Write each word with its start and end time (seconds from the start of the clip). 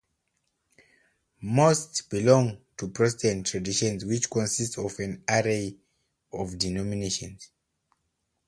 Most 1.43 2.09
belong 2.09 2.57
to 2.77 2.87
Protestant 2.87 3.45
traditions 3.45 4.03
which 4.03 4.31
consist 4.31 4.79
of 4.79 4.97
an 4.97 5.23
array 5.29 5.77
of 6.33 6.57
denominations. 6.57 7.51